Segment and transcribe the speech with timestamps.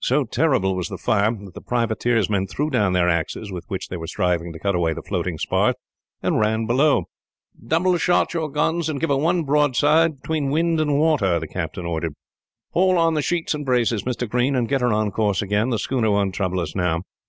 [0.00, 3.86] So terrible was the fire, that the privateer's men threw down the axes with which
[3.86, 5.76] they were striving to cut away the floating spars,
[6.20, 7.04] and ran below.
[7.64, 11.86] "Double shot your guns, and give her one broadside between wind and water!" the captain
[11.86, 12.14] ordered.
[12.72, 14.28] "Haul on the sheets and braces, Mr.
[14.28, 17.02] Green, and get her on her course again the schooner won't trouble us, now."